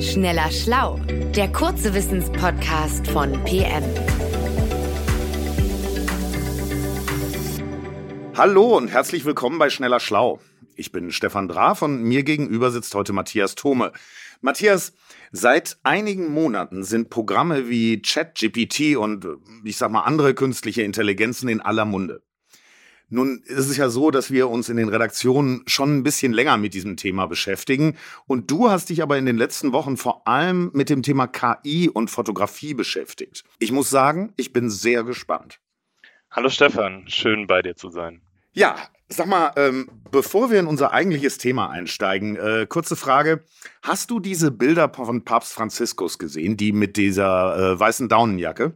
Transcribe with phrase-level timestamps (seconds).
[0.00, 1.00] Schneller Schlau,
[1.34, 3.82] der kurze Wissenspodcast von PM.
[8.36, 10.38] Hallo und herzlich willkommen bei Schneller Schlau.
[10.76, 13.90] Ich bin Stefan Draf und mir gegenüber sitzt heute Matthias Thome.
[14.40, 14.92] Matthias,
[15.32, 19.26] seit einigen Monaten sind Programme wie ChatGPT und
[19.64, 22.22] ich sag mal andere künstliche Intelligenzen in aller Munde.
[23.10, 26.58] Nun ist es ja so, dass wir uns in den Redaktionen schon ein bisschen länger
[26.58, 27.96] mit diesem Thema beschäftigen.
[28.26, 31.88] Und du hast dich aber in den letzten Wochen vor allem mit dem Thema KI
[31.88, 33.44] und Fotografie beschäftigt.
[33.58, 35.58] Ich muss sagen, ich bin sehr gespannt.
[36.30, 38.20] Hallo Stefan, schön bei dir zu sein.
[38.52, 38.76] Ja,
[39.08, 43.44] sag mal, ähm, bevor wir in unser eigentliches Thema einsteigen, äh, kurze Frage.
[43.82, 48.74] Hast du diese Bilder von Papst Franziskus gesehen, die mit dieser äh, weißen Daunenjacke?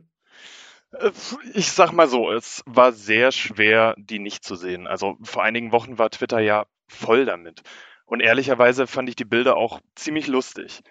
[0.92, 1.10] Äh,
[1.54, 4.86] ich sag mal so, es war sehr schwer, die nicht zu sehen.
[4.86, 7.62] Also vor einigen Wochen war Twitter ja voll damit.
[8.06, 10.82] Und ehrlicherweise fand ich die Bilder auch ziemlich lustig.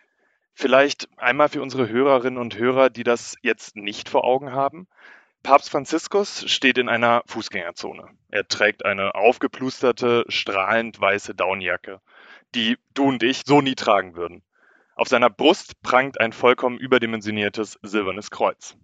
[0.53, 4.87] Vielleicht einmal für unsere Hörerinnen und Hörer, die das jetzt nicht vor Augen haben.
[5.43, 8.09] Papst Franziskus steht in einer Fußgängerzone.
[8.29, 11.99] Er trägt eine aufgeplusterte, strahlend weiße Daunenjacke,
[12.53, 14.43] die du und ich so nie tragen würden.
[14.95, 18.77] Auf seiner Brust prangt ein vollkommen überdimensioniertes silbernes Kreuz.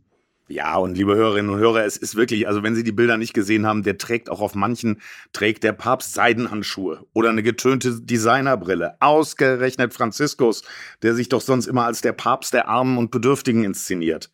[0.49, 3.33] Ja, und liebe Hörerinnen und Hörer, es ist wirklich, also wenn Sie die Bilder nicht
[3.33, 5.01] gesehen haben, der trägt auch auf manchen,
[5.33, 8.95] trägt der Papst Seidenhandschuhe oder eine getönte Designerbrille.
[9.01, 10.63] Ausgerechnet Franziskus,
[11.01, 14.31] der sich doch sonst immer als der Papst der Armen und Bedürftigen inszeniert.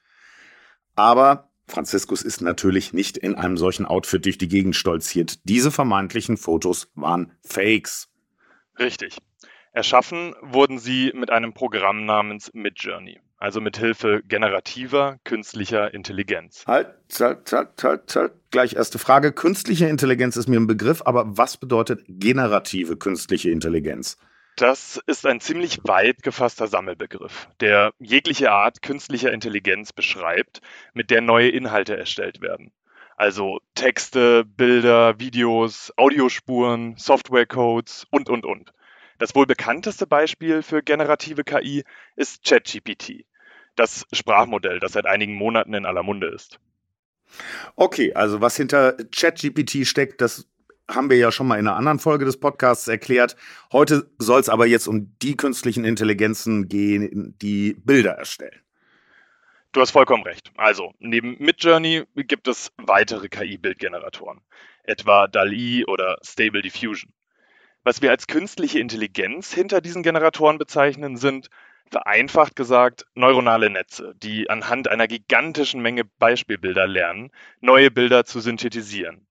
[0.96, 5.40] Aber Franziskus ist natürlich nicht in einem solchen Outfit durch die Gegend stolziert.
[5.46, 8.10] Diese vermeintlichen Fotos waren Fakes.
[8.78, 9.18] Richtig.
[9.72, 16.64] Erschaffen wurden sie mit einem Programm namens Midjourney also mit Hilfe generativer künstlicher Intelligenz.
[16.66, 18.32] Halt, halt, halt, halt, halt.
[18.52, 19.34] Gleich erste Frage.
[19.34, 24.18] Künstliche Intelligenz ist mir ein Begriff, aber was bedeutet generative künstliche Intelligenz?
[24.56, 30.62] Das ist ein ziemlich weit gefasster Sammelbegriff, der jegliche Art künstlicher Intelligenz beschreibt,
[30.94, 32.72] mit der neue Inhalte erstellt werden.
[33.18, 38.72] Also Texte, Bilder, Videos, Audiospuren, Softwarecodes und, und, und.
[39.18, 41.84] Das wohl bekannteste Beispiel für generative KI
[42.16, 43.26] ist ChatGPT
[43.76, 46.60] das Sprachmodell, das seit einigen Monaten in aller Munde ist.
[47.76, 50.48] Okay, also was hinter ChatGPT steckt, das
[50.90, 53.36] haben wir ja schon mal in einer anderen Folge des Podcasts erklärt.
[53.72, 58.60] Heute soll es aber jetzt um die künstlichen Intelligenzen gehen, die Bilder erstellen.
[59.72, 60.52] Du hast vollkommen recht.
[60.56, 64.42] Also, neben Midjourney gibt es weitere KI-Bildgeneratoren,
[64.84, 67.12] etwa DALI oder Stable Diffusion.
[67.84, 71.50] Was wir als künstliche Intelligenz hinter diesen Generatoren bezeichnen, sind
[71.90, 79.28] vereinfacht gesagt neuronale Netze, die anhand einer gigantischen Menge Beispielbilder lernen, neue Bilder zu synthetisieren.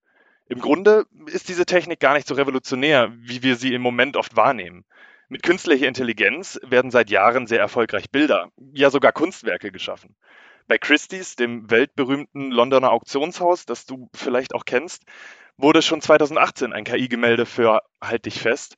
[0.48, 4.36] Im Grunde ist diese Technik gar nicht so revolutionär, wie wir sie im Moment oft
[4.36, 4.84] wahrnehmen.
[5.28, 10.14] Mit künstlicher Intelligenz werden seit Jahren sehr erfolgreich Bilder, ja sogar Kunstwerke geschaffen.
[10.68, 15.04] Bei Christie's, dem weltberühmten Londoner Auktionshaus, das du vielleicht auch kennst,
[15.56, 18.76] wurde schon 2018 ein KI-Gemälde für, halt dich fest,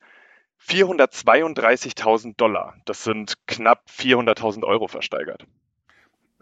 [0.67, 5.45] 432.000 Dollar, das sind knapp 400.000 Euro versteigert.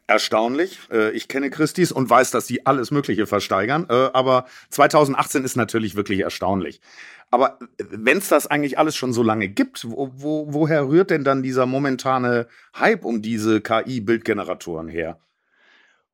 [0.05, 0.79] Erstaunlich.
[0.91, 3.87] Äh, ich kenne Christis und weiß, dass sie alles Mögliche versteigern.
[3.89, 6.81] Äh, aber 2018 ist natürlich wirklich erstaunlich.
[7.31, 11.09] Aber äh, wenn es das eigentlich alles schon so lange gibt, wo, wo, woher rührt
[11.09, 12.47] denn dann dieser momentane
[12.77, 15.19] Hype um diese KI-Bildgeneratoren her?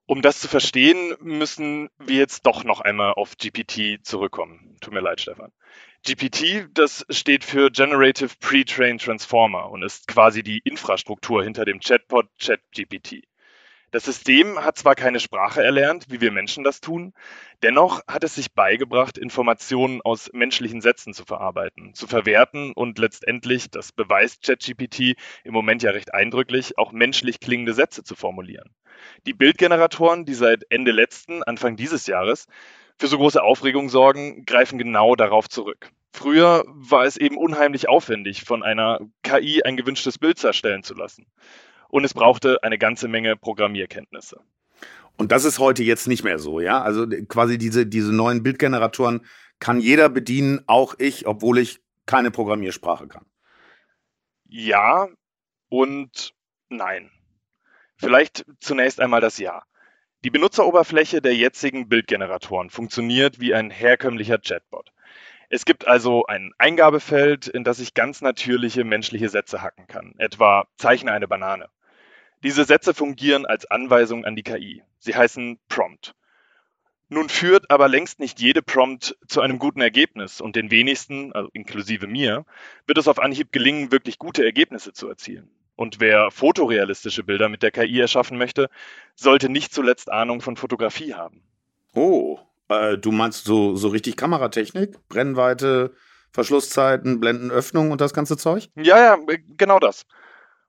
[0.05, 4.77] Um das zu verstehen, müssen wir jetzt doch noch einmal auf GPT zurückkommen.
[4.81, 5.51] Tut mir leid, Stefan.
[6.05, 12.27] GPT, das steht für Generative Pre-Trained Transformer und ist quasi die Infrastruktur hinter dem Chatbot
[12.39, 13.23] ChatGPT.
[13.91, 17.13] Das System hat zwar keine Sprache erlernt, wie wir Menschen das tun,
[17.63, 23.71] dennoch hat es sich beigebracht, Informationen aus menschlichen Sätzen zu verarbeiten, zu verwerten und letztendlich,
[23.71, 28.69] das beweist ChatGPT im Moment ja recht eindrücklich, auch menschlich klingende Sätze zu formulieren.
[29.25, 32.47] Die Bildgeneratoren, die seit Ende letzten, Anfang dieses Jahres
[32.99, 35.89] für so große Aufregung sorgen, greifen genau darauf zurück.
[36.13, 41.25] Früher war es eben unheimlich aufwendig, von einer KI ein gewünschtes Bild erstellen zu lassen.
[41.87, 44.41] Und es brauchte eine ganze Menge Programmierkenntnisse.
[45.17, 46.81] Und das ist heute jetzt nicht mehr so, ja?
[46.81, 49.25] Also quasi diese, diese neuen Bildgeneratoren
[49.59, 53.25] kann jeder bedienen, auch ich, obwohl ich keine Programmiersprache kann.
[54.45, 55.07] Ja
[55.69, 56.33] und
[56.69, 57.11] nein.
[57.97, 59.63] Vielleicht zunächst einmal das Ja.
[60.25, 64.91] Die Benutzeroberfläche der jetzigen Bildgeneratoren funktioniert wie ein herkömmlicher Chatbot.
[65.47, 70.67] Es gibt also ein Eingabefeld, in das ich ganz natürliche menschliche Sätze hacken kann, etwa
[70.75, 71.69] zeichne eine Banane.
[72.43, 74.83] Diese Sätze fungieren als Anweisung an die KI.
[74.99, 76.15] Sie heißen Prompt.
[77.07, 81.49] Nun führt aber längst nicht jede Prompt zu einem guten Ergebnis und den wenigsten, also
[81.53, 82.45] inklusive mir,
[82.85, 85.49] wird es auf Anhieb gelingen, wirklich gute Ergebnisse zu erzielen.
[85.79, 88.69] Und wer fotorealistische Bilder mit der KI erschaffen möchte,
[89.15, 91.41] sollte nicht zuletzt Ahnung von Fotografie haben.
[91.95, 92.37] Oh,
[92.67, 94.97] äh, du meinst so, so richtig Kameratechnik?
[95.07, 95.93] Brennweite,
[96.33, 98.67] Verschlusszeiten, Blendenöffnung und das ganze Zeug?
[98.75, 99.17] Ja, ja,
[99.55, 100.05] genau das.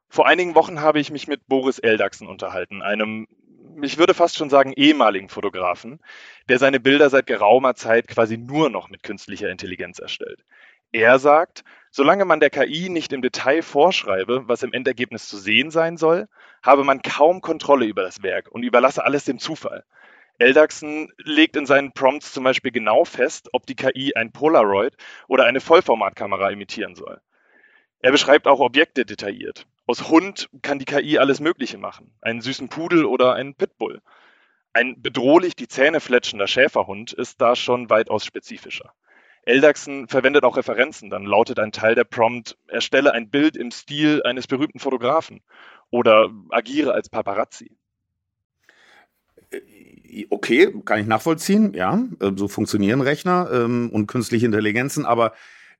[0.08, 3.26] Vor einigen Wochen habe ich mich mit Boris Eldachsen unterhalten, einem,
[3.82, 5.98] ich würde fast schon sagen, ehemaligen Fotografen,
[6.48, 10.44] der seine Bilder seit geraumer Zeit quasi nur noch mit künstlicher Intelligenz erstellt.
[10.92, 15.70] Er sagt, solange man der KI nicht im Detail vorschreibe, was im Endergebnis zu sehen
[15.70, 16.28] sein soll,
[16.62, 19.84] habe man kaum Kontrolle über das Werk und überlasse alles dem Zufall.
[20.38, 24.96] Eldachsen legt in seinen Prompts zum Beispiel genau fest, ob die KI ein Polaroid
[25.28, 27.20] oder eine Vollformatkamera imitieren soll.
[28.00, 29.66] Er beschreibt auch Objekte detailliert.
[29.86, 32.10] Aus Hund kann die KI alles Mögliche machen.
[32.22, 34.00] Einen süßen Pudel oder einen Pitbull.
[34.72, 38.94] Ein bedrohlich die Zähne fletschender Schäferhund ist da schon weitaus spezifischer.
[39.42, 41.10] Eldachsen verwendet auch Referenzen.
[41.10, 45.40] Dann lautet ein Teil der Prompt, erstelle ein Bild im Stil eines berühmten Fotografen
[45.90, 47.70] oder agiere als Paparazzi.
[49.50, 52.02] Äh, okay, kann ich nachvollziehen, ja.
[52.20, 55.32] Äh, so funktionieren Rechner ähm, und künstliche Intelligenzen, aber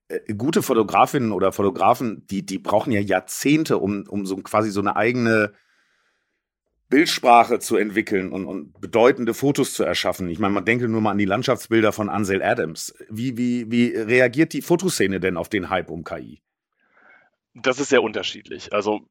[0.08, 4.80] äh, gute Fotografinnen oder Fotografen, die, die brauchen ja Jahrzehnte, um, um so quasi so
[4.80, 5.52] eine eigene
[6.90, 10.28] Bildsprache zu entwickeln und, und bedeutende Fotos zu erschaffen.
[10.28, 12.92] Ich meine, man denke nur mal an die Landschaftsbilder von Ansel Adams.
[13.08, 16.42] Wie, wie, wie reagiert die Fotoszene denn auf den Hype um KI?
[17.54, 18.72] Das ist sehr unterschiedlich.
[18.72, 19.02] Also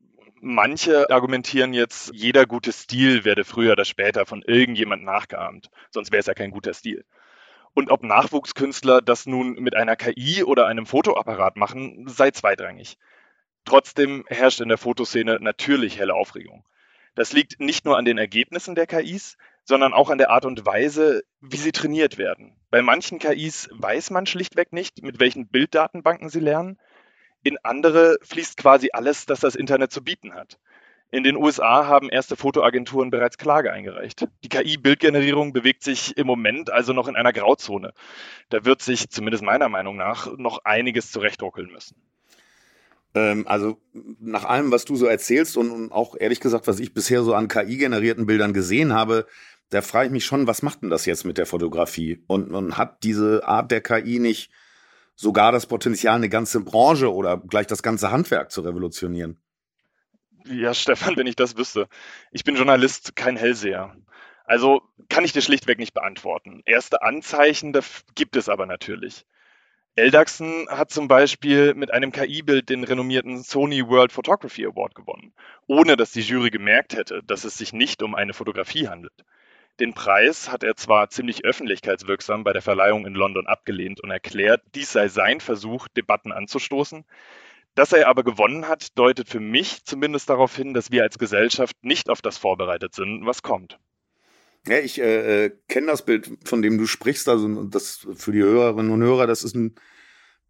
[0.41, 5.69] manche argumentieren jetzt, jeder gute Stil werde früher oder später von irgendjemand nachgeahmt.
[5.89, 7.05] Sonst wäre es ja kein guter Stil.
[7.73, 12.97] Und ob Nachwuchskünstler das nun mit einer KI oder einem Fotoapparat machen, sei zweitrangig.
[13.63, 16.65] Trotzdem herrscht in der Fotoszene natürlich helle Aufregung.
[17.19, 19.35] Das liegt nicht nur an den Ergebnissen der KIs,
[19.65, 22.55] sondern auch an der Art und Weise, wie sie trainiert werden.
[22.69, 26.79] Bei manchen KIs weiß man schlichtweg nicht, mit welchen Bilddatenbanken sie lernen.
[27.43, 30.59] In andere fließt quasi alles, das das Internet zu bieten hat.
[31.11, 34.25] In den USA haben erste Fotoagenturen bereits Klage eingereicht.
[34.45, 37.91] Die KI-Bildgenerierung bewegt sich im Moment also noch in einer Grauzone.
[38.49, 42.01] Da wird sich, zumindest meiner Meinung nach, noch einiges zurechtruckeln müssen.
[43.15, 43.81] Ähm, also
[44.19, 47.47] nach allem, was du so erzählst und auch ehrlich gesagt, was ich bisher so an
[47.47, 49.25] KI-generierten Bildern gesehen habe,
[49.69, 52.23] da frage ich mich schon, was macht denn das jetzt mit der Fotografie?
[52.27, 54.51] Und, und hat diese Art der KI nicht
[55.15, 59.39] sogar das Potenzial, eine ganze Branche oder gleich das ganze Handwerk zu revolutionieren?
[60.45, 61.87] Ja, Stefan, wenn ich das wüsste.
[62.31, 63.95] Ich bin Journalist, kein Hellseher.
[64.45, 66.63] Also kann ich dir schlichtweg nicht beantworten.
[66.65, 67.77] Erste Anzeichen
[68.15, 69.25] gibt es aber natürlich.
[69.95, 75.33] Eldachsen hat zum Beispiel mit einem KI-Bild den renommierten Sony World Photography Award gewonnen,
[75.67, 79.25] ohne dass die Jury gemerkt hätte, dass es sich nicht um eine Fotografie handelt.
[79.79, 84.61] Den Preis hat er zwar ziemlich öffentlichkeitswirksam bei der Verleihung in London abgelehnt und erklärt,
[84.75, 87.05] dies sei sein Versuch, Debatten anzustoßen.
[87.75, 91.75] Dass er aber gewonnen hat, deutet für mich zumindest darauf hin, dass wir als Gesellschaft
[91.81, 93.79] nicht auf das vorbereitet sind, was kommt.
[94.69, 97.27] Ja, ich äh, äh, kenne das Bild, von dem du sprichst.
[97.27, 99.73] Also das für die Hörerinnen und Hörer, das ist ein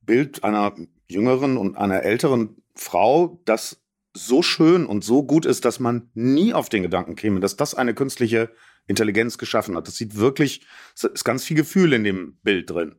[0.01, 0.75] Bild einer
[1.07, 3.81] jüngeren und einer älteren Frau, das
[4.13, 7.75] so schön und so gut ist, dass man nie auf den Gedanken käme, dass das
[7.75, 8.51] eine künstliche
[8.87, 9.87] Intelligenz geschaffen hat.
[9.87, 12.95] Das sieht wirklich, es ist ganz viel Gefühl in dem Bild drin.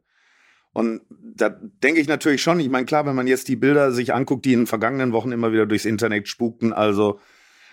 [0.72, 4.14] Und da denke ich natürlich schon, ich meine, klar, wenn man jetzt die Bilder sich
[4.14, 7.20] anguckt, die in den vergangenen Wochen immer wieder durchs Internet spukten, also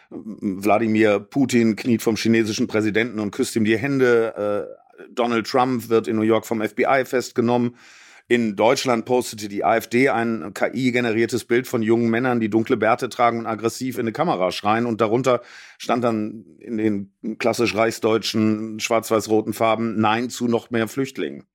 [0.09, 6.07] Wladimir Putin kniet vom chinesischen Präsidenten und küsst ihm die Hände, äh, Donald Trump wird
[6.07, 7.75] in New York vom FBI festgenommen,
[8.29, 13.39] in Deutschland postete die AfD ein KI-generiertes Bild von jungen Männern, die dunkle Bärte tragen
[13.39, 14.85] und aggressiv in eine Kamera schreien.
[14.85, 15.41] Und darunter
[15.77, 21.45] stand dann in den klassisch reichsdeutschen schwarz-weiß-roten Farben Nein zu noch mehr Flüchtlingen.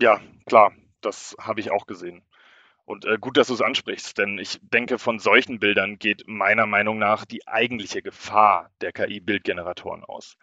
[0.00, 2.22] Ja, klar, das habe ich auch gesehen.
[2.84, 6.66] Und äh, gut, dass du es ansprichst, denn ich denke, von solchen Bildern geht meiner
[6.66, 10.36] Meinung nach die eigentliche Gefahr der KI-Bildgeneratoren aus.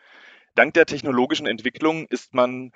[0.55, 2.71] Dank der technologischen Entwicklung ist man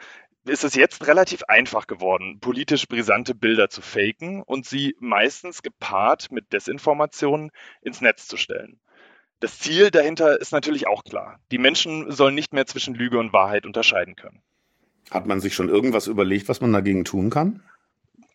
[0.46, 6.32] ist es jetzt relativ einfach geworden, politisch brisante Bilder zu faken und sie meistens gepaart
[6.32, 7.52] mit Desinformationen
[7.82, 8.80] ins Netz zu stellen.
[9.40, 11.40] Das Ziel dahinter ist natürlich auch klar.
[11.52, 14.42] Die Menschen sollen nicht mehr zwischen Lüge und Wahrheit unterscheiden können.
[15.10, 17.64] Hat man sich schon irgendwas überlegt, was man dagegen tun kann?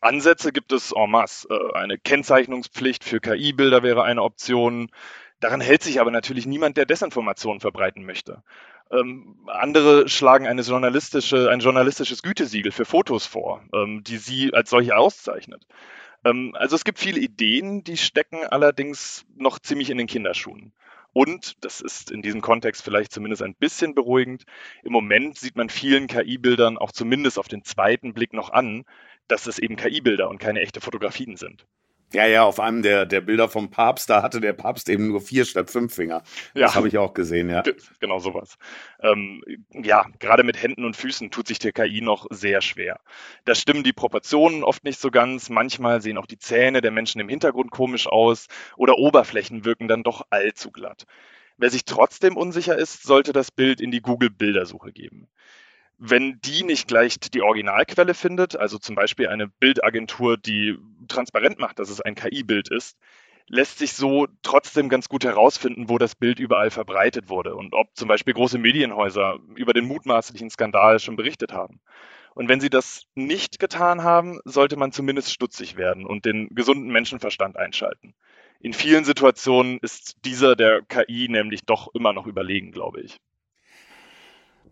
[0.00, 1.48] Ansätze gibt es en masse.
[1.48, 4.90] Äh, eine Kennzeichnungspflicht für KI-Bilder wäre eine Option.
[5.40, 8.42] Daran hält sich aber natürlich niemand, der Desinformationen verbreiten möchte.
[8.90, 14.70] Ähm, andere schlagen eine journalistische, ein journalistisches Gütesiegel für Fotos vor, ähm, die sie als
[14.70, 15.66] solche auszeichnet.
[16.24, 20.72] Ähm, also es gibt viele Ideen, die stecken allerdings noch ziemlich in den Kinderschuhen.
[21.12, 24.44] Und, das ist in diesem Kontext vielleicht zumindest ein bisschen beruhigend,
[24.82, 28.84] im Moment sieht man vielen KI-Bildern auch zumindest auf den zweiten Blick noch an,
[29.28, 31.66] dass es eben KI-Bilder und keine echte Fotografien sind.
[32.12, 35.20] Ja, ja, auf einem der, der Bilder vom Papst, da hatte der Papst eben nur
[35.20, 36.22] vier statt fünf Finger.
[36.54, 36.62] Ja.
[36.62, 37.64] Das habe ich auch gesehen, ja.
[37.98, 38.58] Genau sowas.
[39.00, 39.42] Ähm,
[39.72, 43.00] ja, gerade mit Händen und Füßen tut sich der KI noch sehr schwer.
[43.44, 45.50] Da stimmen die Proportionen oft nicht so ganz.
[45.50, 50.04] Manchmal sehen auch die Zähne der Menschen im Hintergrund komisch aus oder Oberflächen wirken dann
[50.04, 51.06] doch allzu glatt.
[51.58, 55.26] Wer sich trotzdem unsicher ist, sollte das Bild in die Google-Bildersuche geben.
[55.98, 60.76] Wenn die nicht gleich die Originalquelle findet, also zum Beispiel eine Bildagentur, die
[61.08, 62.98] transparent macht, dass es ein KI-Bild ist,
[63.48, 67.94] lässt sich so trotzdem ganz gut herausfinden, wo das Bild überall verbreitet wurde und ob
[67.94, 71.80] zum Beispiel große Medienhäuser über den mutmaßlichen Skandal schon berichtet haben.
[72.34, 76.90] Und wenn sie das nicht getan haben, sollte man zumindest stutzig werden und den gesunden
[76.90, 78.14] Menschenverstand einschalten.
[78.60, 83.16] In vielen Situationen ist dieser der KI nämlich doch immer noch überlegen, glaube ich.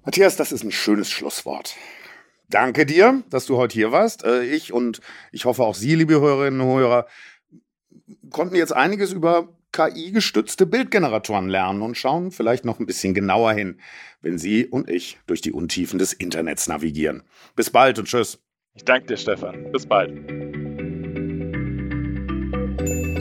[0.05, 1.77] Matthias, das ist ein schönes Schlusswort.
[2.51, 4.25] Danke dir, dass du heute hier warst.
[4.25, 5.01] Äh, ich und
[5.33, 7.07] ich hoffe auch Sie, liebe Hörerinnen und Hörer,
[8.31, 13.81] konnten jetzt einiges über KI-gestützte Bildgeneratoren lernen und schauen vielleicht noch ein bisschen genauer hin,
[14.21, 17.23] wenn Sie und ich durch die Untiefen des Internets navigieren.
[17.57, 18.39] Bis bald und tschüss.
[18.75, 19.73] Ich danke dir, Stefan.
[19.73, 20.13] Bis bald.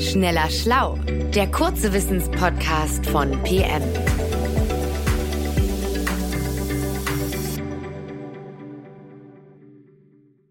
[0.01, 0.99] Schneller Schlau,
[1.33, 3.83] der kurze Wissenspodcast von PM.